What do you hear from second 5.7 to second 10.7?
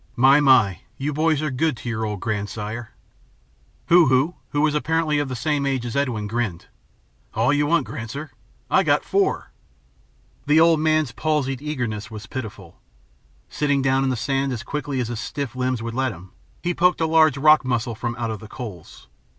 as Edwin, grinned. "All you want, Granser. I got four." The